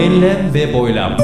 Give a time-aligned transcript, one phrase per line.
[0.00, 1.16] Enlem ve boylam.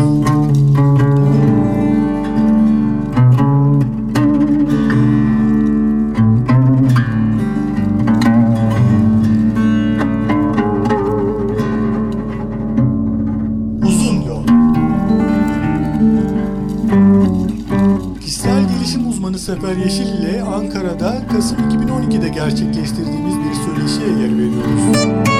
[13.83, 14.43] Uzun yol.
[18.21, 25.34] Kişisel gelişim uzmanı Sefer Yeşil ile Ankara'da Kasım 2012'de gerçekleştirdiğimiz bir söyleşiye yer veriyoruz.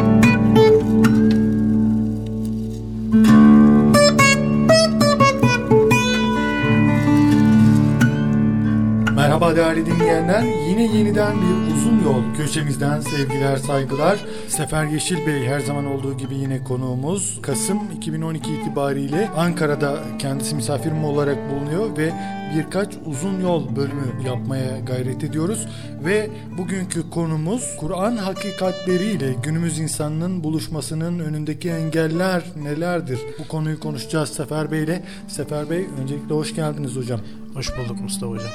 [9.76, 10.44] Değerli dinleyenler.
[10.70, 14.26] Yine yeniden bir uzun yol köşemizden sevgiler, saygılar.
[14.48, 17.40] Sefer Yeşil Bey her zaman olduğu gibi yine konuğumuz.
[17.42, 22.14] Kasım 2012 itibariyle Ankara'da kendisi misafirim olarak bulunuyor ve
[22.56, 25.68] birkaç uzun yol bölümü yapmaya gayret ediyoruz.
[26.06, 33.20] Ve bugünkü konumuz Kur'an hakikatleriyle günümüz insanının buluşmasının önündeki engeller nelerdir?
[33.40, 35.04] Bu konuyu konuşacağız Sefer Bey ile.
[35.28, 37.20] Sefer Bey öncelikle hoş geldiniz hocam.
[37.56, 38.52] Hoş bulduk Mustafa Hocam.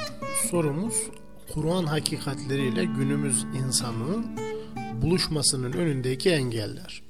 [0.51, 0.95] Sorumuz
[1.53, 4.25] Kur'an hakikatleriyle günümüz insanının
[5.01, 7.01] buluşmasının önündeki engeller.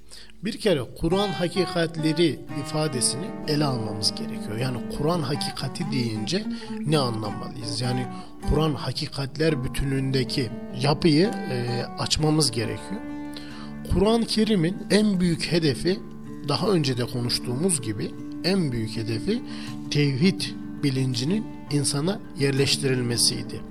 [0.44, 4.58] Bir kere Kur'an hakikatleri ifadesini ele almamız gerekiyor.
[4.58, 6.46] Yani Kur'an hakikati deyince
[6.86, 7.82] ne anlamalıyız?
[7.82, 8.06] Yani
[8.50, 10.50] Kur'an hakikatler bütünündeki
[10.82, 13.02] yapıyı e, açmamız gerekiyor.
[13.94, 16.00] Kur'an-ı Kerim'in en büyük hedefi
[16.48, 18.12] daha önce de konuştuğumuz gibi
[18.44, 19.42] en büyük hedefi
[19.92, 20.42] tevhid
[20.84, 23.62] bilincinin insana yerleştirilmesiydi.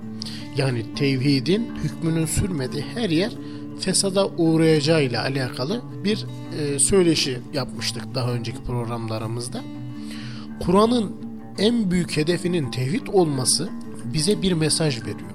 [0.57, 3.31] Yani tevhidin hükmünün sürmediği her yer
[3.79, 6.25] fesada uğrayacağıyla alakalı bir
[6.59, 9.61] e, söyleşi yapmıştık daha önceki programlarımızda.
[10.59, 11.11] Kur'an'ın
[11.57, 13.69] en büyük hedefinin tevhid olması
[14.13, 15.31] bize bir mesaj veriyor.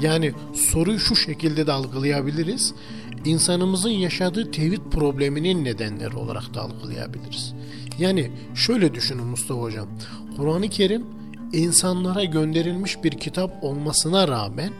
[0.00, 2.74] Yani soruyu şu şekilde de algılayabiliriz.
[3.24, 7.54] İnsanımızın yaşadığı tevhid probleminin nedenleri olarak da algılayabiliriz.
[7.98, 9.88] Yani şöyle düşünün Mustafa Hocam.
[10.36, 11.04] Kur'an-ı Kerim
[11.52, 14.72] insanlara gönderilmiş bir kitap olmasına rağmen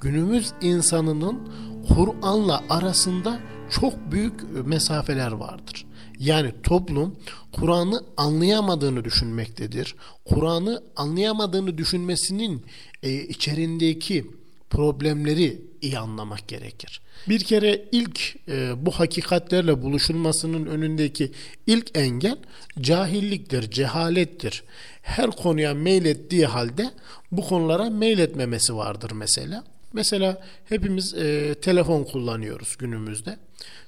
[0.00, 1.48] günümüz insanının
[1.88, 3.38] Kur'an'la arasında
[3.70, 5.86] çok büyük mesafeler vardır.
[6.18, 7.16] Yani toplum
[7.52, 9.94] Kur'an'ı anlayamadığını düşünmektedir.
[10.24, 12.66] Kur'an'ı anlayamadığını düşünmesinin
[13.02, 14.30] e, içerindeki
[14.70, 17.00] problemleri iyi anlamak gerekir.
[17.28, 21.32] Bir kere ilk e, bu hakikatlerle buluşulmasının önündeki
[21.66, 22.36] ilk engel
[22.80, 24.64] cahilliktir, cehalettir.
[25.06, 26.90] Her konuya meylettiği halde
[27.32, 29.64] bu konulara meyletmemesi vardır mesela.
[29.92, 33.38] Mesela hepimiz e, telefon kullanıyoruz günümüzde.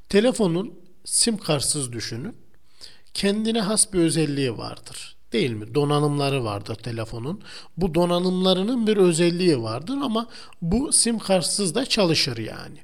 [0.09, 0.75] Telefonun
[1.05, 2.37] sim kartsız düşünün.
[3.15, 5.17] Kendine has bir özelliği vardır.
[5.33, 5.75] Değil mi?
[5.75, 7.43] Donanımları vardır telefonun.
[7.77, 10.29] Bu donanımlarının bir özelliği vardır ama
[10.63, 12.79] bu sim kartsız da çalışır yani.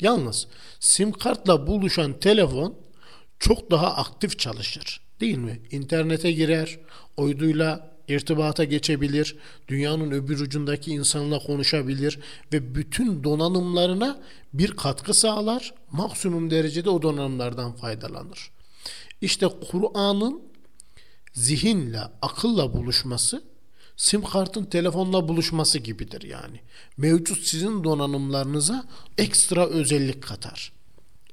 [0.00, 0.46] Yalnız
[0.80, 2.74] sim kartla buluşan telefon
[3.38, 5.03] çok daha aktif çalışır.
[5.20, 5.60] Değil mi?
[5.70, 6.78] İnternete girer,
[7.16, 9.36] uyduyla irtibata geçebilir,
[9.68, 12.18] dünyanın öbür ucundaki insanla konuşabilir
[12.52, 14.20] ve bütün donanımlarına
[14.52, 18.50] bir katkı sağlar, maksimum derecede o donanımlardan faydalanır.
[19.20, 20.42] İşte Kur'an'ın
[21.32, 23.42] zihinle, akılla buluşması
[23.96, 26.60] sim kartın telefonla buluşması gibidir yani.
[26.96, 28.84] Mevcut sizin donanımlarınıza
[29.18, 30.72] ekstra özellik katar.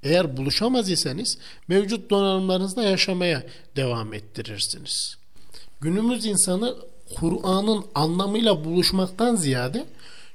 [0.03, 1.38] Eğer buluşamaz iseniz
[1.68, 3.44] mevcut donanımlarınızda yaşamaya
[3.75, 5.18] devam ettirirsiniz.
[5.81, 6.75] Günümüz insanı
[7.15, 9.86] Kur'an'ın anlamıyla buluşmaktan ziyade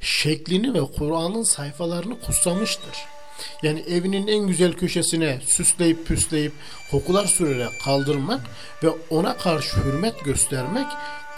[0.01, 2.97] şeklini ve Kur'an'ın sayfalarını kutsamıştır.
[3.63, 6.53] Yani evinin en güzel köşesine süsleyip püsleyip
[6.91, 8.41] kokular sürerek kaldırmak
[8.83, 10.87] ve ona karşı hürmet göstermek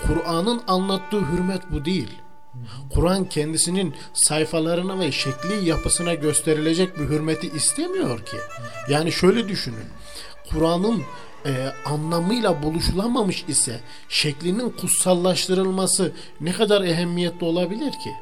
[0.06, 2.08] Kur'an'ın anlattığı hürmet bu değil.
[2.94, 8.36] Kur'an kendisinin sayfalarına ve şekli yapısına gösterilecek bir hürmeti istemiyor ki.
[8.88, 9.86] Yani şöyle düşünün.
[10.50, 11.02] Kur'an'ın
[11.46, 18.12] e, anlamıyla buluşulamamış ise şeklinin kutsallaştırılması ne kadar ehemmiyetli olabilir ki?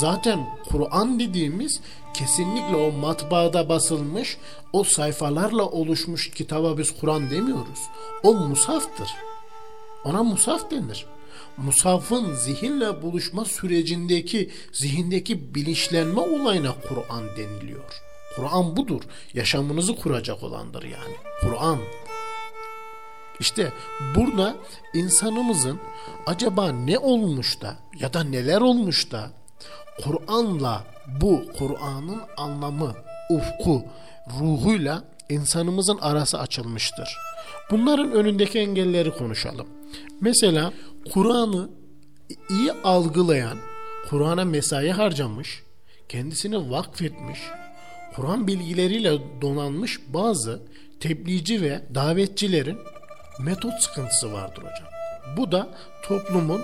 [0.00, 1.80] Zaten Kur'an dediğimiz
[2.14, 4.38] kesinlikle o matbaada basılmış,
[4.72, 7.80] o sayfalarla oluşmuş kitaba biz Kur'an demiyoruz.
[8.22, 9.10] O musaftır.
[10.04, 11.06] Ona musaf denir.
[11.56, 18.02] Musafın zihinle buluşma sürecindeki zihindeki bilinçlenme olayına Kur'an deniliyor.
[18.36, 19.02] Kur'an budur.
[19.34, 21.16] Yaşamınızı kuracak olandır yani.
[21.40, 21.78] Kur'an.
[23.40, 23.72] İşte
[24.16, 24.56] burada
[24.94, 25.78] insanımızın
[26.26, 29.30] acaba ne olmuş da ya da neler olmuş da
[30.04, 30.84] Kur'an'la
[31.20, 32.94] bu Kur'an'ın anlamı,
[33.30, 33.84] ufku,
[34.40, 37.08] ruhuyla insanımızın arası açılmıştır.
[37.70, 39.66] Bunların önündeki engelleri konuşalım.
[40.20, 40.72] Mesela
[41.10, 41.70] Kur'an'ı
[42.50, 43.58] iyi algılayan,
[44.10, 45.62] Kur'an'a mesai harcamış,
[46.08, 47.40] kendisini vakfetmiş,
[48.16, 50.62] Kur'an bilgileriyle donanmış bazı
[51.00, 52.78] tebliğci ve davetçilerin
[53.40, 54.88] metot sıkıntısı vardır hocam.
[55.36, 56.62] Bu da toplumun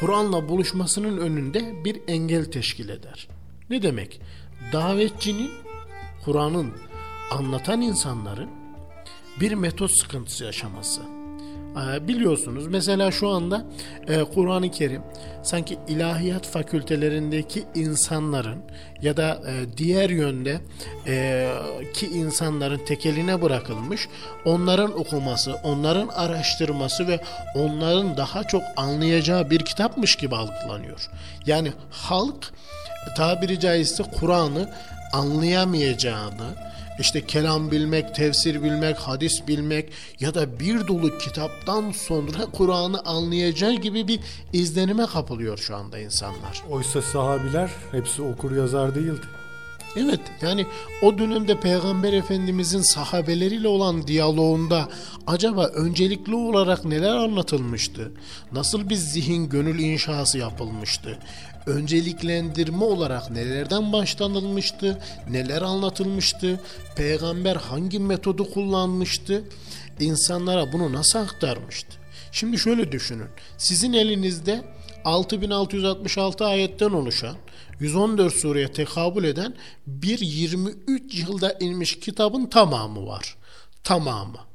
[0.00, 3.28] Kur'an'la buluşmasının önünde bir engel teşkil eder.
[3.70, 4.20] Ne demek?
[4.72, 5.50] Davetçinin
[6.24, 6.72] Kur'an'ın
[7.30, 8.50] anlatan insanların
[9.40, 11.17] bir metot sıkıntısı yaşaması.
[11.76, 13.64] Ee, biliyorsunuz mesela şu anda
[14.08, 15.02] e, Kur'an-ı Kerim
[15.42, 18.58] sanki ilahiyat fakültelerindeki insanların
[19.02, 20.60] ya da e, diğer yönde
[21.06, 21.48] e,
[21.94, 24.08] ki insanların tekeline bırakılmış
[24.44, 27.20] onların okuması, onların araştırması ve
[27.54, 31.10] onların daha çok anlayacağı bir kitapmış gibi algılanıyor.
[31.46, 32.52] Yani halk
[33.16, 34.70] tabiri caizse Kur'an'ı
[35.12, 36.54] anlayamayacağını,
[37.00, 43.74] işte kelam bilmek, tefsir bilmek, hadis bilmek ya da bir dolu kitaptan sonra Kur'an'ı anlayacağı
[43.74, 44.20] gibi bir
[44.52, 46.62] izlenime kapılıyor şu anda insanlar.
[46.70, 49.26] Oysa sahabiler hepsi okur yazar değildi.
[49.96, 50.66] Evet yani
[51.02, 54.88] o dönemde Peygamber Efendimizin sahabeleriyle olan diyaloğunda
[55.26, 58.12] acaba öncelikli olarak neler anlatılmıştı?
[58.52, 61.18] Nasıl bir zihin gönül inşası yapılmıştı?
[61.68, 64.98] Önceliklendirme olarak nelerden başlanılmıştı?
[65.30, 66.60] Neler anlatılmıştı?
[66.96, 69.44] Peygamber hangi metodu kullanmıştı?
[70.00, 71.96] İnsanlara bunu nasıl aktarmıştı?
[72.32, 73.28] Şimdi şöyle düşünün.
[73.58, 74.64] Sizin elinizde
[75.04, 77.36] 6666 ayetten oluşan
[77.80, 79.54] 114 sureye tekabül eden
[79.86, 83.36] bir 23 yılda inmiş kitabın tamamı var.
[83.84, 84.47] Tamamı.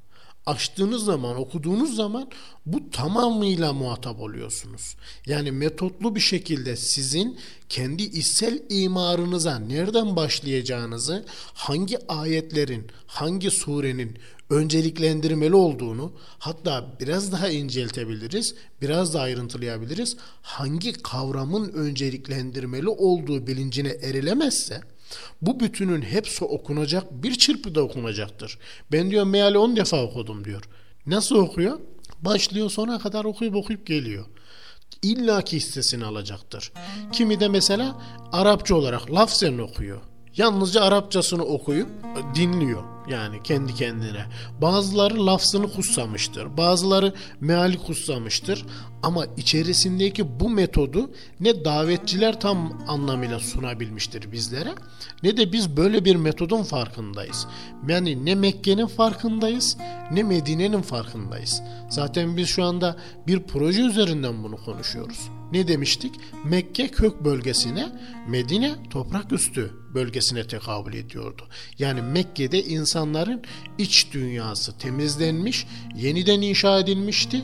[0.45, 2.29] Açtığınız zaman, okuduğunuz zaman
[2.65, 4.95] bu tamamıyla muhatap oluyorsunuz.
[5.25, 7.37] Yani metotlu bir şekilde sizin
[7.69, 14.17] kendi içsel imarınıza nereden başlayacağınızı, hangi ayetlerin, hangi surenin
[14.49, 20.17] önceliklendirmeli olduğunu hatta biraz daha inceltebiliriz, biraz daha ayrıntılayabiliriz.
[20.41, 24.81] Hangi kavramın önceliklendirmeli olduğu bilincine erilemezse
[25.41, 28.57] bu bütünün hepsi okunacak bir çırpıda okunacaktır.
[28.91, 30.63] Ben diyor meali 10 defa okudum diyor.
[31.05, 31.79] Nasıl okuyor?
[32.21, 34.25] Başlıyor sona kadar okuyup okuyup geliyor.
[35.01, 36.71] İlla ki hissesini alacaktır.
[37.11, 40.01] Kimi de mesela Arapça olarak lafzen okuyor.
[40.37, 41.89] Yalnızca Arapçasını okuyup
[42.35, 44.25] dinliyor yani kendi kendine.
[44.61, 46.57] Bazıları lafzını kutsamıştır.
[46.57, 48.65] Bazıları meali kutsamıştır.
[49.03, 54.75] Ama içerisindeki bu metodu ne davetçiler tam anlamıyla sunabilmiştir bizlere
[55.23, 57.47] ne de biz böyle bir metodun farkındayız.
[57.87, 59.77] Yani ne Mekke'nin farkındayız
[60.11, 61.61] ne Medine'nin farkındayız.
[61.89, 65.29] Zaten biz şu anda bir proje üzerinden bunu konuşuyoruz.
[65.51, 66.15] Ne demiştik?
[66.45, 67.89] Mekke kök bölgesine,
[68.27, 71.47] Medine toprak üstü bölgesine tekabül ediyordu.
[71.79, 73.41] Yani Mekke'de insanların
[73.77, 77.41] iç dünyası temizlenmiş, yeniden inşa edilmişti.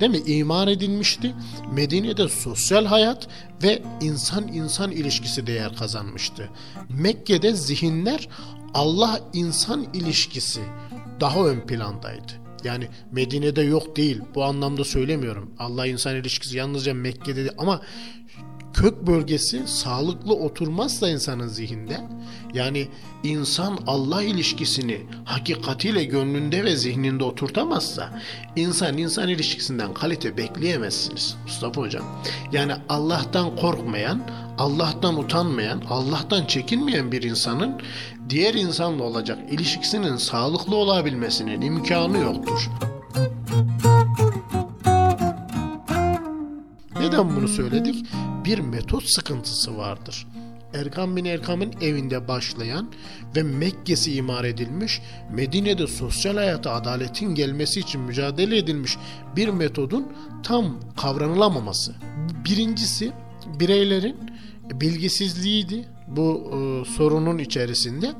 [0.00, 0.18] Değil mi?
[0.18, 1.34] İman edilmişti.
[1.72, 3.28] Medine'de sosyal hayat
[3.62, 6.50] ve insan insan ilişkisi değer kazanmıştı.
[6.88, 8.28] Mekke'de zihinler
[8.74, 10.60] Allah insan ilişkisi
[11.20, 12.32] daha ön plandaydı.
[12.64, 14.20] Yani Medine'de yok değil.
[14.34, 15.50] Bu anlamda söylemiyorum.
[15.58, 17.52] Allah insan ilişkisi yalnızca Mekke'de değil.
[17.58, 17.80] ama
[18.74, 22.00] kök bölgesi sağlıklı oturmazsa insanın zihinde
[22.54, 22.88] yani
[23.22, 28.20] insan Allah ilişkisini hakikatiyle gönlünde ve zihninde oturtamazsa
[28.56, 32.04] insan insan ilişkisinden kalite bekleyemezsiniz Mustafa Hocam.
[32.52, 34.22] Yani Allah'tan korkmayan,
[34.58, 37.80] Allah'tan utanmayan, Allah'tan çekinmeyen bir insanın
[38.28, 42.70] diğer insanla olacak ilişkisinin sağlıklı olabilmesinin imkanı yoktur.
[47.00, 48.06] Neden bunu söyledik?
[48.44, 50.26] Bir metot sıkıntısı vardır.
[50.74, 52.92] Erkam bin Erkam'ın evinde başlayan
[53.36, 55.00] ve Mekke'si imar edilmiş,
[55.32, 58.96] Medine'de sosyal hayata adaletin gelmesi için mücadele edilmiş
[59.36, 61.94] bir metodun tam kavranılamaması.
[62.44, 63.12] Birincisi
[63.60, 64.16] bireylerin
[64.70, 68.12] bilgisizliğiydi bu e, sorunun içerisinde.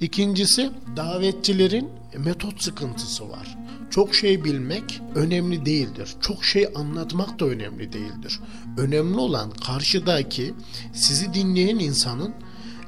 [0.00, 3.58] İkincisi davetçilerin metot sıkıntısı var.
[3.90, 6.08] Çok şey bilmek önemli değildir.
[6.20, 8.40] Çok şey anlatmak da önemli değildir.
[8.78, 10.54] Önemli olan karşıdaki
[10.92, 12.34] sizi dinleyen insanın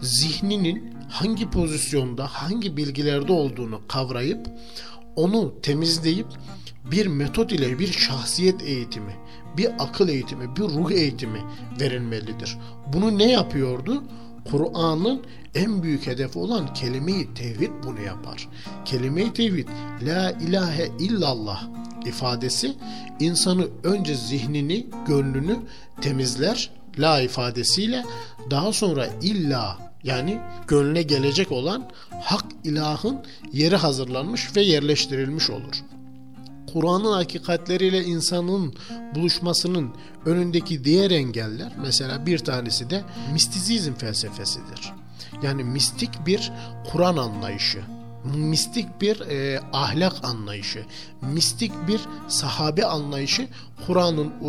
[0.01, 4.47] zihninin hangi pozisyonda, hangi bilgilerde olduğunu kavrayıp
[5.17, 6.27] onu temizleyip
[6.91, 9.17] bir metot ile bir şahsiyet eğitimi,
[9.57, 11.41] bir akıl eğitimi, bir ruh eğitimi
[11.81, 12.59] verilmelidir.
[12.93, 14.05] Bunu ne yapıyordu?
[14.51, 15.23] Kur'an'ın
[15.55, 18.49] en büyük hedefi olan kelime-i tevhid bunu yapar.
[18.85, 19.69] Kelime-i tevhid
[20.03, 21.69] la ilahe illallah
[22.07, 22.75] ifadesi
[23.21, 25.57] insanı önce zihnini, gönlünü
[26.01, 28.05] temizler la ifadesiyle
[28.51, 31.91] daha sonra illa yani gönlüne gelecek olan
[32.23, 33.21] hak ilahın
[33.53, 35.83] yeri hazırlanmış ve yerleştirilmiş olur.
[36.73, 38.75] Kur'an'ın hakikatleriyle insanın
[39.15, 39.95] buluşmasının
[40.27, 44.93] önündeki diğer engeller mesela bir tanesi de mistizizm felsefesidir.
[45.43, 46.53] Yani mistik bir
[46.93, 47.83] Kur'an anlayışı,
[48.25, 50.85] mistik bir e, ahlak anlayışı,
[51.23, 53.49] mistik bir sahabe anlayışı
[53.87, 54.49] Kur'an'ın e,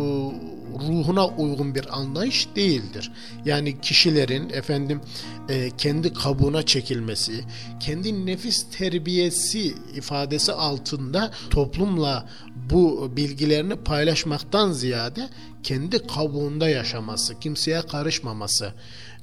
[0.78, 3.12] ruhuna uygun bir anlayış değildir.
[3.44, 5.00] Yani kişilerin efendim
[5.48, 7.44] e, kendi kabuğuna çekilmesi,
[7.80, 12.28] kendi nefis terbiyesi ifadesi altında toplumla
[12.70, 15.28] bu bilgilerini paylaşmaktan ziyade
[15.62, 18.74] kendi kabuğunda yaşaması, kimseye karışmaması.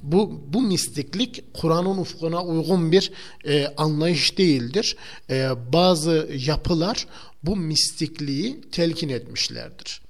[0.02, 3.12] Bu, bu mistiklik Kur'an'ın ufkuna uygun bir
[3.44, 4.96] e, anlayış değildir.
[5.30, 7.06] E, bazı yapılar
[7.42, 10.02] bu mistikliği telkin etmişlerdir.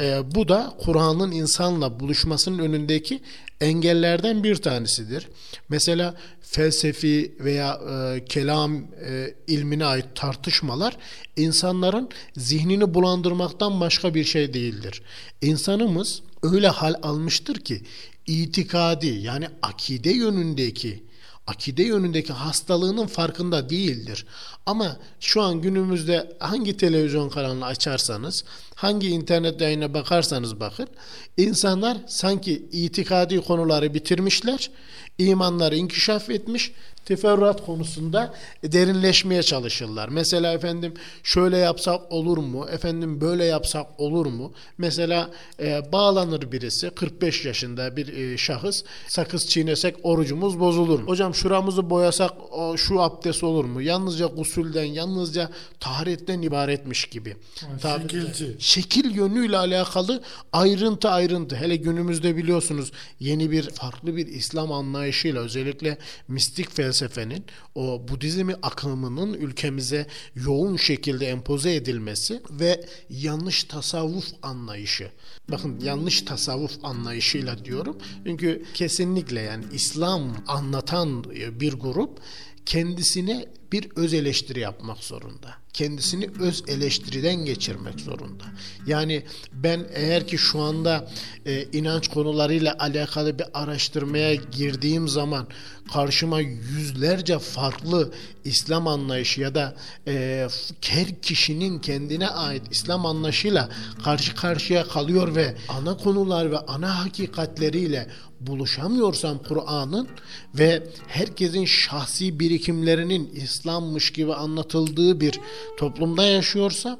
[0.00, 3.20] E, bu da Kur'an'ın insanla buluşmasının önündeki
[3.60, 5.28] engellerden bir tanesidir.
[5.68, 10.96] Mesela felsefi veya e, kelam e, ilmine ait tartışmalar
[11.36, 15.02] insanların zihnini bulandırmaktan başka bir şey değildir.
[15.42, 17.82] İnsanımız öyle hal almıştır ki
[18.26, 21.06] itikadi yani akide yönündeki
[21.46, 24.26] akide yönündeki hastalığının farkında değildir.
[24.66, 28.44] Ama şu an günümüzde hangi televizyon kanalını açarsanız,
[28.76, 30.88] hangi internet yayına bakarsanız bakın,
[31.36, 34.70] insanlar sanki itikadi konuları bitirmişler,
[35.18, 36.72] imanları inkişaf etmiş,
[37.06, 40.08] teferruat konusunda derinleşmeye çalışırlar.
[40.08, 42.66] Mesela efendim şöyle yapsak olur mu?
[42.70, 44.52] Efendim böyle yapsak olur mu?
[44.78, 45.30] Mesela
[45.60, 51.06] e, bağlanır birisi 45 yaşında bir e, şahıs sakız çiğnesek orucumuz bozulur mu?
[51.06, 53.82] Hocam şuramızı boyasak o, şu abdest olur mu?
[53.82, 57.36] Yalnızca gusülden, yalnızca taharetten ibaretmiş gibi.
[57.82, 58.56] Ha, şekilci.
[58.66, 61.56] Şekil yönüyle alakalı ayrıntı ayrıntı.
[61.56, 67.44] Hele günümüzde biliyorsunuz yeni bir farklı bir İslam anlayışıyla özellikle mistik felsefenin
[67.74, 75.10] o Budizmi akımının ülkemize yoğun şekilde empoze edilmesi ve yanlış tasavvuf anlayışı.
[75.50, 77.98] Bakın yanlış tasavvuf anlayışıyla diyorum.
[78.26, 81.24] Çünkü kesinlikle yani İslam anlatan
[81.60, 82.18] bir grup
[82.66, 85.54] kendisine bir öz eleştiri yapmak zorunda.
[85.72, 88.44] Kendisini öz eleştiriden geçirmek zorunda.
[88.86, 91.10] Yani ben eğer ki şu anda
[91.46, 95.48] e, inanç konularıyla alakalı bir araştırmaya girdiğim zaman
[95.92, 98.12] karşıma yüzlerce farklı
[98.44, 100.48] İslam anlayışı ya da e,
[100.80, 103.70] her kişinin kendine ait İslam anlayışıyla
[104.04, 108.06] karşı karşıya kalıyor ve ana konular ve ana hakikatleriyle
[108.40, 110.08] buluşamıyorsam Kur'an'ın
[110.54, 115.40] ve herkesin şahsi birikimlerinin İslam'mış gibi anlatıldığı bir
[115.76, 116.98] toplumda yaşıyorsa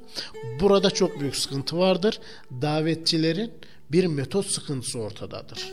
[0.60, 2.20] burada çok büyük sıkıntı vardır.
[2.62, 3.52] Davetçilerin
[3.92, 5.72] bir metot sıkıntısı ortadadır.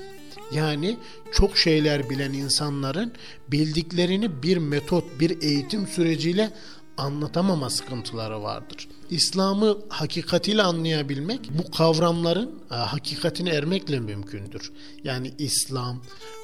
[0.54, 0.98] Yani
[1.32, 3.14] çok şeyler bilen insanların
[3.48, 6.54] bildiklerini bir metot, bir eğitim süreciyle
[6.98, 8.88] anlatamama sıkıntıları vardır.
[9.10, 14.72] İslam'ı hakikatiyle anlayabilmek bu kavramların e, hakikatine ermekle mümkündür.
[15.04, 16.02] Yani İslam,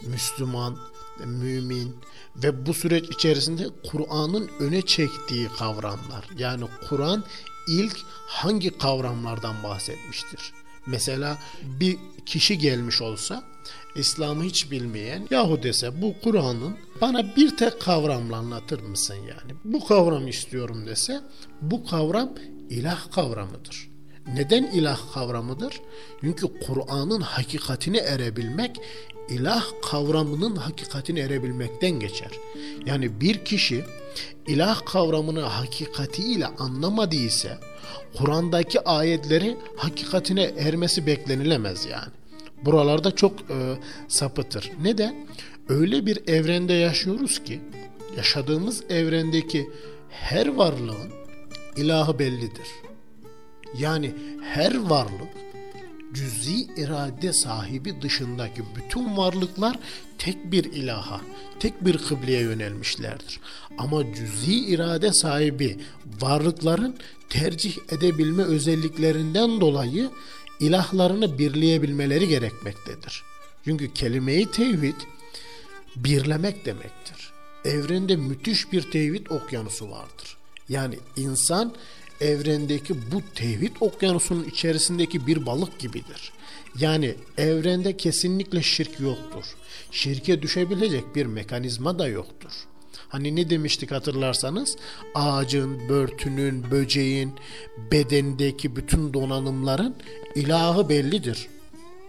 [0.07, 0.77] Müslüman,
[1.25, 1.95] mümin
[2.35, 6.29] ve bu süreç içerisinde Kur'an'ın öne çektiği kavramlar.
[6.37, 7.23] Yani Kur'an
[7.67, 7.97] ilk
[8.27, 10.53] hangi kavramlardan bahsetmiştir?
[10.85, 13.43] Mesela bir kişi gelmiş olsa
[13.95, 19.55] İslam'ı hiç bilmeyen yahu dese bu Kur'an'ın bana bir tek kavramla anlatır mısın yani?
[19.63, 21.21] Bu kavram istiyorum dese
[21.61, 22.29] bu kavram
[22.69, 23.89] ilah kavramıdır.
[24.33, 25.81] Neden ilah kavramıdır?
[26.21, 28.77] Çünkü Kur'an'ın hakikatini erebilmek
[29.29, 32.31] ilah kavramının hakikatini erebilmekten geçer.
[32.85, 33.83] Yani bir kişi
[34.47, 37.59] ilah kavramını hakikatiyle anlamadıysa
[38.17, 42.11] Kur'an'daki ayetleri hakikatine ermesi beklenilemez yani.
[42.65, 43.75] Buralarda çok e,
[44.07, 44.71] sapıtır.
[44.81, 45.27] Neden?
[45.69, 47.61] Öyle bir evrende yaşıyoruz ki
[48.17, 49.69] yaşadığımız evrendeki
[50.09, 51.09] her varlığın
[51.77, 52.67] ilahı bellidir.
[53.77, 55.29] Yani her varlık
[56.13, 59.79] cüzi irade sahibi dışındaki bütün varlıklar
[60.17, 61.21] tek bir ilaha,
[61.59, 63.39] tek bir kıbleye yönelmişlerdir.
[63.77, 65.79] Ama cüzi irade sahibi
[66.21, 66.95] varlıkların
[67.29, 70.09] tercih edebilme özelliklerinden dolayı
[70.59, 73.23] ilahlarını birleyebilmeleri gerekmektedir.
[73.65, 74.95] Çünkü kelime-i tevhid
[75.95, 77.31] birlemek demektir.
[77.65, 80.37] Evrende müthiş bir tevhid okyanusu vardır.
[80.69, 81.73] Yani insan
[82.21, 86.31] evrendeki bu tevhid okyanusunun içerisindeki bir balık gibidir.
[86.79, 89.45] Yani evrende kesinlikle şirk yoktur.
[89.91, 92.51] Şirke düşebilecek bir mekanizma da yoktur.
[93.09, 94.77] Hani ne demiştik hatırlarsanız
[95.15, 97.33] ağacın, börtünün, böceğin,
[97.91, 99.95] bedendeki bütün donanımların
[100.35, 101.47] ilahı bellidir.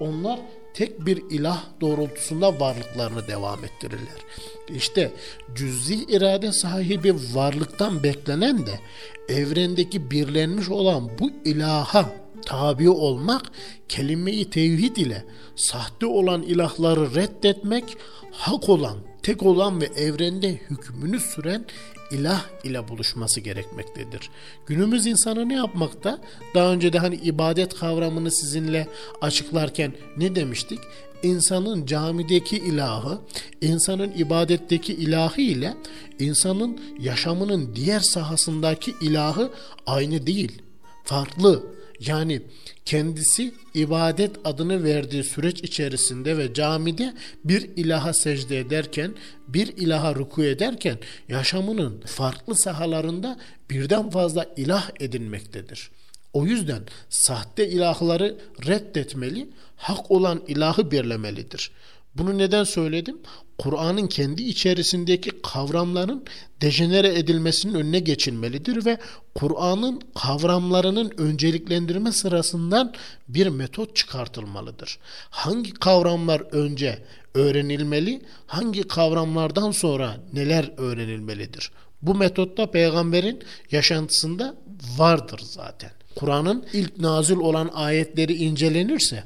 [0.00, 0.40] Onlar
[0.74, 4.24] tek bir ilah doğrultusunda varlıklarını devam ettirirler.
[4.68, 5.12] İşte
[5.54, 8.80] cüzi irade sahibi varlıktan beklenen de
[9.28, 12.12] evrendeki birlenmiş olan bu ilaha
[12.46, 13.42] tabi olmak
[13.88, 15.24] kelime-i tevhid ile
[15.56, 17.96] sahte olan ilahları reddetmek,
[18.32, 21.64] hak olan, tek olan ve evrende hükmünü süren
[22.10, 24.30] ilah ile buluşması gerekmektedir.
[24.66, 26.18] Günümüz insanı ne yapmakta?
[26.54, 28.88] Daha önce de hani ibadet kavramını sizinle
[29.20, 30.78] açıklarken ne demiştik?
[31.22, 33.18] İnsanın camideki ilahı,
[33.60, 35.76] insanın ibadetteki ilahı ile
[36.18, 39.50] insanın yaşamının diğer sahasındaki ilahı
[39.86, 40.62] aynı değil.
[41.04, 41.79] Farklı.
[42.00, 42.42] Yani
[42.84, 47.14] kendisi ibadet adını verdiği süreç içerisinde ve camide
[47.44, 49.14] bir ilaha secde ederken,
[49.48, 53.38] bir ilaha ruku ederken yaşamının farklı sahalarında
[53.70, 55.90] birden fazla ilah edinmektedir.
[56.32, 61.70] O yüzden sahte ilahları reddetmeli, hak olan ilahı birlemelidir.
[62.14, 63.18] Bunu neden söyledim?
[63.58, 66.24] Kur'an'ın kendi içerisindeki kavramların
[66.60, 68.98] dejenere edilmesinin önüne geçilmelidir ve
[69.34, 72.94] Kur'an'ın kavramlarının önceliklendirme sırasından
[73.28, 74.98] bir metot çıkartılmalıdır.
[75.30, 76.98] Hangi kavramlar önce
[77.34, 81.70] öğrenilmeli, hangi kavramlardan sonra neler öğrenilmelidir?
[82.02, 84.54] Bu metotta peygamberin yaşantısında
[84.96, 85.90] vardır zaten.
[86.14, 89.24] Kur'an'ın ilk nazil olan ayetleri incelenirse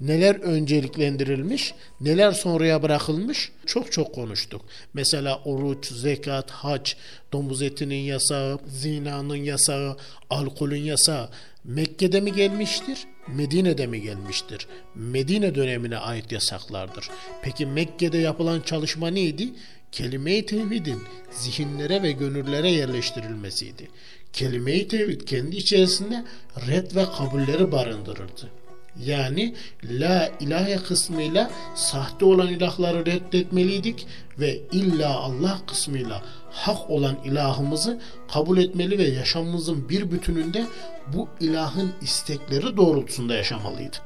[0.00, 4.64] neler önceliklendirilmiş, neler sonraya bırakılmış çok çok konuştuk.
[4.94, 6.92] Mesela oruç, zekat, hac,
[7.32, 9.96] domuz etinin yasağı, zinanın yasağı,
[10.30, 11.28] alkolün yasağı
[11.64, 14.66] Mekke'de mi gelmiştir, Medine'de mi gelmiştir?
[14.94, 17.10] Medine dönemine ait yasaklardır.
[17.42, 19.48] Peki Mekke'de yapılan çalışma neydi?
[19.92, 23.88] Kelime-i tevhidin zihinlere ve gönüllere yerleştirilmesiydi.
[24.32, 26.24] Kelime-i tevhid kendi içerisinde
[26.68, 28.59] red ve kabulleri barındırırdı.
[28.98, 34.06] Yani la ilahe kısmıyla sahte olan ilahları reddetmeliydik
[34.38, 38.00] ve illa Allah kısmıyla hak olan ilahımızı
[38.32, 40.66] kabul etmeli ve yaşamımızın bir bütününde
[41.14, 44.02] bu ilahın istekleri doğrultusunda yaşamalıydık.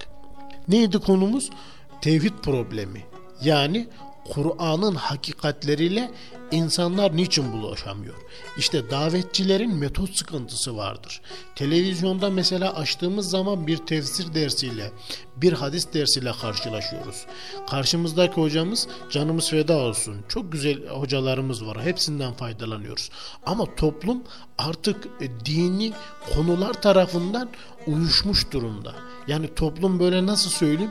[0.68, 1.50] Neydi konumuz?
[2.00, 3.00] Tevhid problemi.
[3.42, 3.86] Yani
[4.32, 6.10] Kur'an'ın hakikatleriyle
[6.50, 8.14] insanlar niçin bulaşamıyor?
[8.58, 11.20] İşte davetçilerin metot sıkıntısı vardır.
[11.54, 14.92] Televizyonda mesela açtığımız zaman bir tefsir dersiyle,
[15.36, 17.26] bir hadis dersiyle karşılaşıyoruz.
[17.70, 20.16] Karşımızdaki hocamız canımız feda olsun.
[20.28, 21.82] Çok güzel hocalarımız var.
[21.82, 23.10] Hepsinden faydalanıyoruz.
[23.46, 24.22] Ama toplum
[24.58, 25.92] artık e, dini
[26.34, 27.48] konular tarafından
[27.86, 28.94] uyuşmuş durumda.
[29.28, 30.90] Yani toplum böyle nasıl söyleyeyim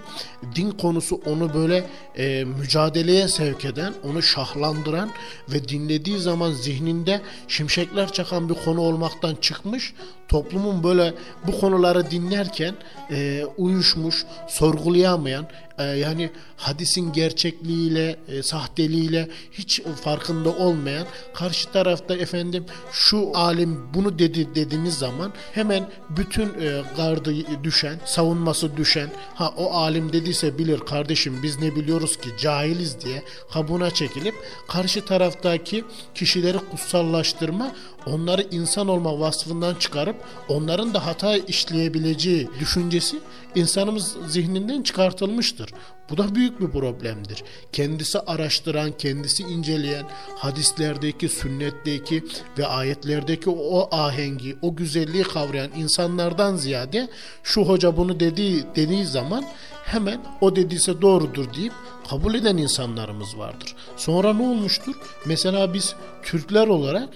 [0.55, 1.85] din konusu onu böyle
[2.17, 5.09] e, mücadeleye sevk eden, onu şahlandıran
[5.49, 9.93] ve dinlediği zaman zihninde şimşekler çakan bir konu olmaktan çıkmış.
[10.27, 11.13] Toplumun böyle
[11.47, 12.75] bu konuları dinlerken
[13.11, 22.65] e, uyuşmuş, sorgulayamayan, e, yani hadisin gerçekliğiyle, e, sahteliğiyle hiç farkında olmayan, karşı tarafta efendim
[22.91, 27.33] şu alim bunu dedi dediğiniz zaman hemen bütün e, gardı
[27.63, 33.23] düşen, savunması düşen, ha o alim dediyse bilir kardeşim biz ne biliyoruz ki cahiliz diye
[33.53, 34.35] kabuna çekilip
[34.67, 35.83] karşı taraftaki
[36.15, 37.75] kişileri kutsallaştırma,
[38.05, 40.15] onları insan olma vasfından çıkarıp
[40.47, 43.19] onların da hata işleyebileceği düşüncesi
[43.55, 45.69] insanımız zihninden çıkartılmıştır.
[46.09, 47.43] Bu da büyük bir problemdir.
[47.71, 52.23] Kendisi araştıran, kendisi inceleyen, hadislerdeki, sünnetteki
[52.57, 57.09] ve ayetlerdeki o ahengi, o güzelliği kavrayan insanlardan ziyade
[57.43, 59.45] şu hoca bunu dediği dediği zaman
[59.85, 61.73] hemen o dediyse doğrudur deyip
[62.09, 63.75] kabul eden insanlarımız vardır.
[63.97, 64.95] Sonra ne olmuştur?
[65.25, 67.09] Mesela biz Türkler olarak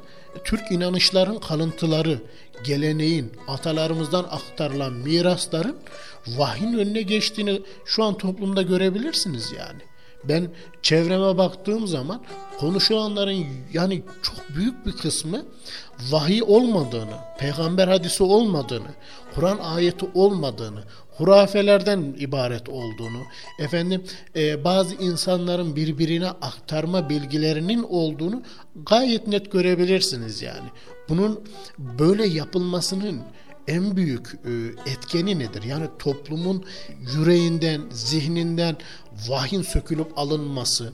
[0.43, 2.19] Türk inanışların kalıntıları,
[2.63, 5.77] geleneğin, atalarımızdan aktarılan mirasların
[6.27, 9.81] vahyin önüne geçtiğini şu an toplumda görebilirsiniz yani.
[10.23, 12.21] Ben çevreme baktığım zaman
[12.59, 15.45] konuşulanların yani çok büyük bir kısmı
[16.11, 18.87] vahiy olmadığını, peygamber hadisi olmadığını,
[19.35, 20.83] Kur'an ayeti olmadığını,
[21.17, 23.21] hurafelerden ibaret olduğunu,
[23.59, 24.03] efendim
[24.35, 28.41] e, bazı insanların birbirine aktarma bilgilerinin olduğunu
[28.75, 30.67] gayet net görebilirsiniz yani.
[31.09, 31.43] Bunun
[31.77, 33.21] böyle yapılmasının
[33.67, 34.51] en büyük e,
[34.91, 35.63] etkeni nedir?
[35.63, 36.65] Yani toplumun
[37.15, 38.77] yüreğinden, zihninden
[39.27, 40.93] vahyin sökülüp alınması,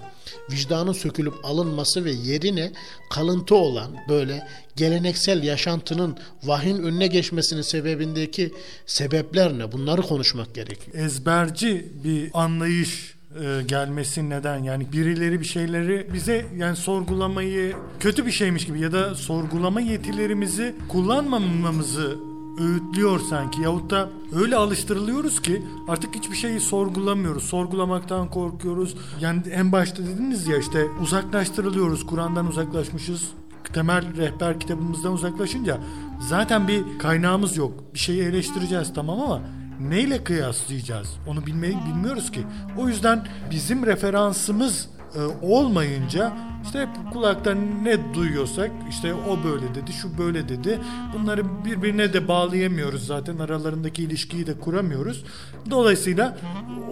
[0.51, 2.71] vicdanın sökülüp alınması ve yerine
[3.09, 8.53] kalıntı olan böyle geleneksel yaşantının vahyin önüne geçmesinin sebebindeki
[8.85, 9.71] sebepler ne?
[9.71, 11.05] Bunları konuşmak gerekiyor.
[11.05, 18.31] ezberci bir anlayış e, gelmesi neden yani birileri bir şeyleri bize yani sorgulamayı kötü bir
[18.31, 22.17] şeymiş gibi ya da sorgulama yetilerimizi kullanmamamızı
[22.59, 27.43] öğütlüyor sanki yahut da öyle alıştırılıyoruz ki artık hiçbir şeyi sorgulamıyoruz.
[27.43, 28.95] Sorgulamaktan korkuyoruz.
[29.21, 32.05] Yani en başta dediniz ya işte uzaklaştırılıyoruz.
[32.05, 33.29] Kur'an'dan uzaklaşmışız.
[33.73, 35.77] Temel rehber kitabımızdan uzaklaşınca
[36.19, 37.93] zaten bir kaynağımız yok.
[37.93, 39.41] Bir şeyi eleştireceğiz tamam ama
[39.79, 41.07] neyle kıyaslayacağız?
[41.27, 42.43] Onu bilmeyi bilmiyoruz ki.
[42.77, 46.33] O yüzden bizim referansımız e, olmayınca
[46.63, 50.79] işte hep kulaktan ne duyuyorsak işte o böyle dedi, şu böyle dedi.
[51.13, 53.37] Bunları birbirine de bağlayamıyoruz zaten.
[53.37, 55.23] Aralarındaki ilişkiyi de kuramıyoruz.
[55.69, 56.37] Dolayısıyla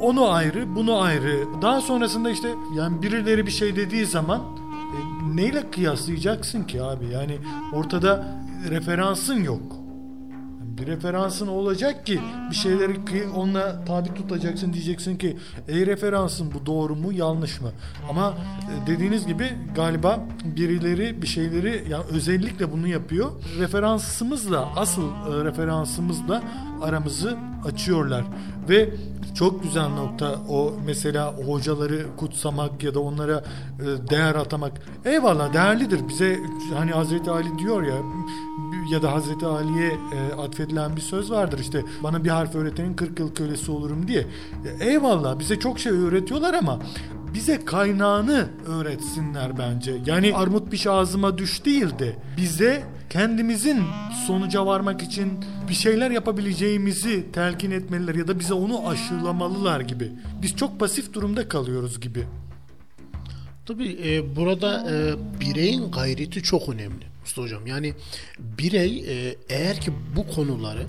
[0.02, 1.46] onu ayrı, bunu ayrı.
[1.62, 4.42] Daha sonrasında işte yani birileri bir şey dediği zaman
[5.36, 7.06] neyle kıyaslayacaksın ki abi?
[7.14, 7.38] Yani
[7.74, 8.26] ortada
[8.70, 9.81] referansın yok.
[10.82, 16.66] Bir referansın olacak ki bir şeyleri kı- onunla tabi tutacaksın diyeceksin ki ey referansın bu
[16.66, 17.70] doğru mu yanlış mı?
[18.10, 18.34] Ama
[18.84, 23.32] e, dediğiniz gibi galiba birileri bir şeyleri yani özellikle bunu yapıyor.
[23.60, 26.44] Referansımızla asıl e, referansımızla
[26.82, 28.24] aramızı açıyorlar
[28.70, 28.90] ve
[29.36, 33.44] çok güzel nokta o mesela hocaları kutsamak ya da onlara
[33.80, 34.72] e, değer atamak.
[35.06, 36.00] Eyvallah değerlidir.
[36.10, 36.40] Bize
[36.78, 37.96] hani Hazreti Ali diyor ya
[38.90, 43.20] ya da Hazreti Ali'ye e, atfedilen bir söz vardır işte bana bir harf öğretenin 40
[43.20, 44.28] yıl kölesi olurum diye.
[44.80, 46.80] E, eyvallah bize çok şey öğretiyorlar ama
[47.34, 49.96] bize kaynağını öğretsinler bence.
[50.06, 53.84] Yani armut piş ağzıma düş değil de bize kendimizin
[54.28, 55.32] sonuca varmak için
[55.70, 60.12] bir şeyler yapabileceğimizi telkin etmeliler ya da bize onu aşılamalılar gibi.
[60.42, 62.24] Biz çok pasif durumda kalıyoruz gibi.
[63.66, 67.68] Tabii e, burada e, bireyin gayreti çok önemli Mustafa Hocam.
[67.68, 67.94] Yani
[68.40, 70.86] birey e, eğer ki bu konuları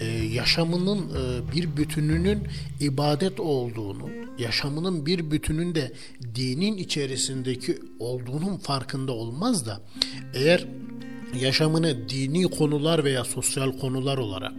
[0.00, 2.42] e, yaşamının e, bir bütününün
[2.80, 5.92] ibadet olduğunu, yaşamının bir bütünün de
[6.34, 9.80] dinin içerisindeki olduğunun farkında olmaz da
[10.34, 10.66] eğer
[11.40, 14.54] yaşamını dini konular veya sosyal konular olarak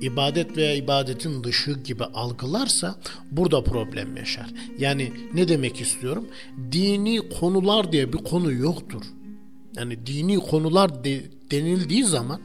[0.00, 2.96] ibadet veya ibadetin dışı gibi algılarsa
[3.30, 4.46] burada problem yaşar.
[4.78, 6.28] Yani ne demek istiyorum?
[6.72, 9.02] Dini konular diye bir konu yoktur.
[9.76, 12.40] Yani dini konular de, denildiği zaman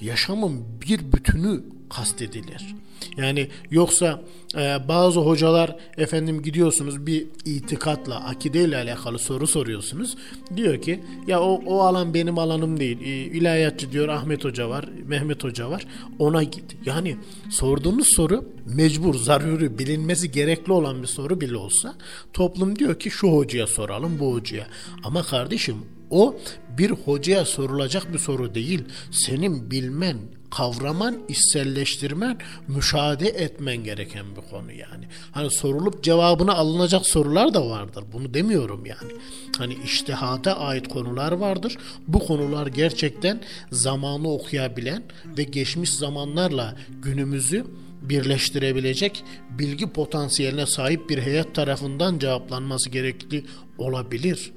[0.00, 2.74] yaşamın bir bütünü kastedilir.
[3.16, 4.22] Yani yoksa
[4.56, 10.16] e, bazı hocalar efendim gidiyorsunuz bir itikatla, akideyle alakalı soru soruyorsunuz.
[10.56, 13.00] Diyor ki ya o, o alan benim alanım değil.
[13.00, 15.86] E, ilahiyatçı diyor Ahmet Hoca var, Mehmet Hoca var.
[16.18, 16.76] Ona git.
[16.86, 17.16] Yani
[17.50, 21.94] sorduğunuz soru mecbur, zaruri, bilinmesi gerekli olan bir soru bile olsa
[22.32, 24.66] toplum diyor ki şu hocaya soralım, bu hocaya.
[25.04, 25.76] Ama kardeşim
[26.10, 26.36] o
[26.78, 28.84] bir hocaya sorulacak bir soru değil.
[29.10, 30.16] Senin bilmen,
[30.50, 35.04] kavraman, içselleştirmen, müşahede etmen gereken bir konu yani.
[35.32, 38.04] Hani sorulup cevabına alınacak sorular da vardır.
[38.12, 39.12] Bunu demiyorum yani.
[39.58, 41.76] Hani iştihata ait konular vardır.
[42.08, 43.40] Bu konular gerçekten
[43.72, 45.02] zamanı okuyabilen
[45.38, 47.64] ve geçmiş zamanlarla günümüzü
[48.02, 53.44] birleştirebilecek bilgi potansiyeline sahip bir heyet tarafından cevaplanması gerekli
[53.78, 54.52] olabilir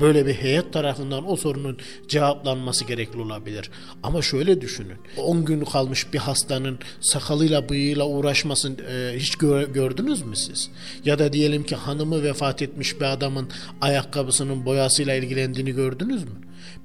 [0.00, 1.78] böyle bir heyet tarafından o sorunun
[2.08, 3.70] cevaplanması gerekli olabilir.
[4.02, 4.96] Ama şöyle düşünün.
[5.16, 10.70] 10 gün kalmış bir hastanın sakalıyla bıyığıyla uğraşmasını e, hiç gör, gördünüz mü siz?
[11.04, 13.48] Ya da diyelim ki hanımı vefat etmiş bir adamın
[13.80, 16.30] ayakkabısının boyasıyla ilgilendiğini gördünüz mü?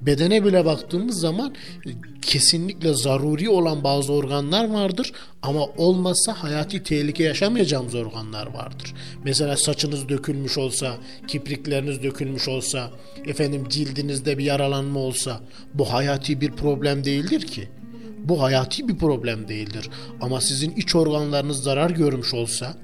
[0.00, 1.54] Bedene bile baktığımız zaman
[1.86, 1.90] e,
[2.22, 5.12] kesinlikle zaruri olan bazı organlar vardır
[5.42, 8.94] ama olmazsa hayati tehlike yaşamayacağımız organlar vardır.
[9.24, 10.96] Mesela saçınız dökülmüş olsa,
[11.28, 12.90] kiprikleriniz dökülmüş olsa,
[13.26, 15.40] efendim cildinizde bir yaralanma olsa
[15.74, 17.68] bu hayati bir problem değildir ki.
[18.24, 19.90] Bu hayati bir problem değildir.
[20.20, 22.76] Ama sizin iç organlarınız zarar görmüş olsa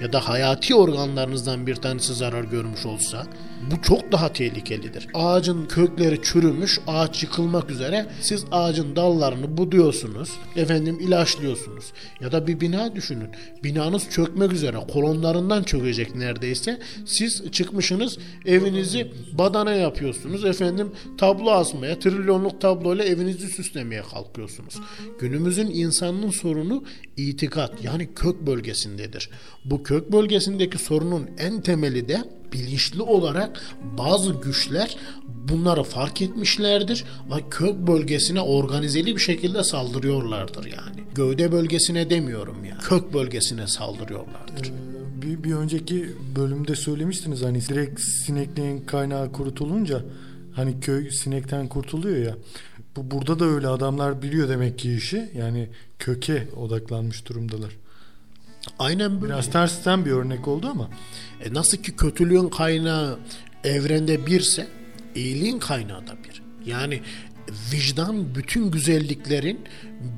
[0.00, 3.26] ya da hayati organlarınızdan bir tanesi zarar görmüş olsa
[3.70, 5.08] bu çok daha tehlikelidir.
[5.14, 11.92] Ağacın kökleri çürümüş, ağaç yıkılmak üzere siz ağacın dallarını buduyorsunuz, efendim ilaçlıyorsunuz.
[12.20, 13.28] Ya da bir bina düşünün.
[13.64, 16.78] Binanız çökmek üzere, kolonlarından çökecek neredeyse.
[17.06, 20.44] Siz çıkmışsınız, evinizi badana yapıyorsunuz.
[20.44, 24.74] Efendim tablo asmaya, trilyonluk tabloyla evinizi süslemeye kalkıyorsunuz.
[25.20, 26.84] Günümüzün insanının sorunu
[27.16, 29.30] itikat yani kök bölgesindedir.
[29.64, 34.96] Bu kök bölgesindeki sorunun en temeli de bilinçli olarak bazı güçler
[35.48, 41.04] bunları fark etmişlerdir ve kök bölgesine organizeli bir şekilde saldırıyorlardır yani.
[41.14, 42.78] Gövde bölgesine demiyorum ya.
[42.78, 44.72] Kök bölgesine saldırıyorlardır.
[45.22, 50.04] Bir, bir önceki bölümde söylemiştiniz hani direkt sinekliğin kaynağı kurutulunca
[50.52, 52.36] hani köy sinekten kurtuluyor ya.
[52.96, 55.30] Bu burada da öyle adamlar biliyor demek ki işi.
[55.34, 57.70] Yani köke odaklanmış durumdalar.
[58.78, 59.32] Aynen böyle.
[59.32, 60.90] Biraz tersten bir örnek oldu ama
[61.44, 63.18] E nasıl ki kötülüğün kaynağı
[63.64, 64.68] evrende birse
[65.14, 66.42] iyiliğin kaynağı da bir.
[66.66, 67.00] Yani
[67.72, 69.60] vicdan bütün güzelliklerin,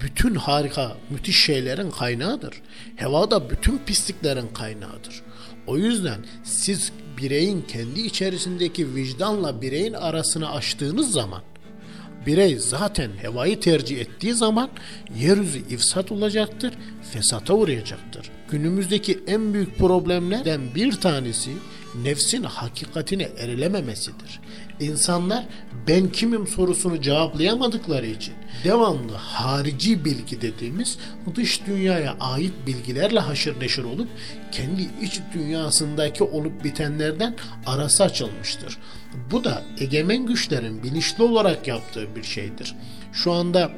[0.03, 2.63] bütün harika, müthiş şeylerin kaynağıdır.
[2.97, 5.23] Heva da bütün pisliklerin kaynağıdır.
[5.67, 11.43] O yüzden siz bireyin kendi içerisindeki vicdanla bireyin arasını açtığınız zaman
[12.27, 14.71] birey zaten hevayı tercih ettiği zaman
[15.19, 16.75] yeryüzü ifsat olacaktır,
[17.13, 18.31] fesata uğrayacaktır.
[18.51, 21.51] Günümüzdeki en büyük problemlerden bir tanesi
[22.03, 24.41] nefsin hakikatine erilememesidir.
[24.81, 25.45] İnsanlar
[25.89, 28.35] ben kimim sorusunu cevaplayamadıkları için
[28.65, 30.99] devamlı harici bilgi dediğimiz
[31.35, 34.09] dış dünyaya ait bilgilerle haşır neşir olup
[34.53, 38.79] kendi iç dünyasındaki olup bitenlerden arası açılmıştır.
[39.31, 42.75] Bu da egemen güçlerin bilinçli olarak yaptığı bir şeydir.
[43.13, 43.71] Şu anda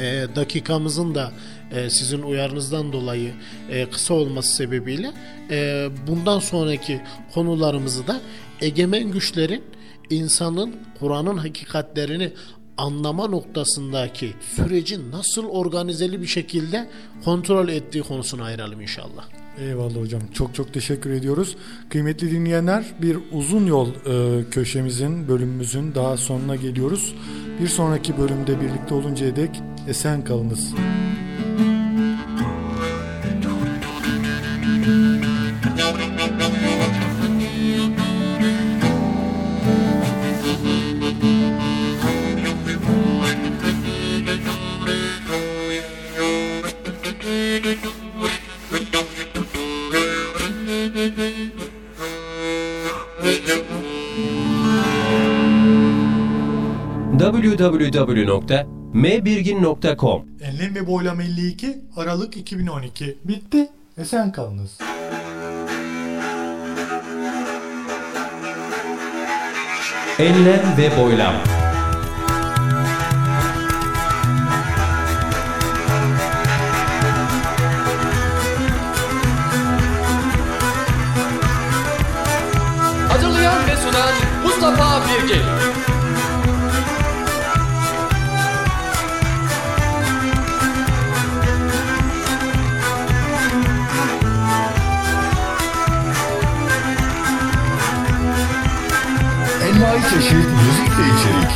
[0.00, 1.32] e, dakikamızın da
[1.72, 3.32] e, sizin uyarınızdan dolayı
[3.70, 5.12] e, kısa olması sebebiyle
[5.50, 7.00] e, bundan sonraki
[7.34, 8.20] konularımızı da
[8.60, 9.62] egemen güçlerin
[10.10, 12.32] insanın Kur'an'ın hakikatlerini
[12.76, 16.90] anlama noktasındaki süreci nasıl organizeli bir şekilde
[17.24, 19.24] kontrol ettiği konusuna ayıralım inşallah.
[19.58, 20.22] Eyvallah hocam.
[20.34, 21.56] Çok çok teşekkür ediyoruz.
[21.88, 27.14] Kıymetli dinleyenler bir uzun yol e, köşemizin, bölümümüzün daha sonuna geliyoruz.
[27.62, 30.74] Bir sonraki bölümde birlikte oluncaya dek esen kalınız.
[58.30, 63.68] www.mbirgin.com Enlem ve Boylam 52 Aralık 2012 bitti.
[63.98, 64.78] Esen kalınız.
[70.18, 71.34] Enlem ve Boylam
[83.08, 84.14] Hazırlayan ve sunan
[84.44, 85.59] Mustafa Birgin.
[100.00, 101.50] Envai çeşit müzik ve içerik.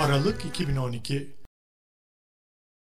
[0.00, 1.28] Aralık 2012